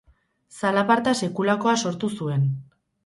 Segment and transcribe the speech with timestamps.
[0.61, 2.49] Zalaparta sekulakoa sortu zuen.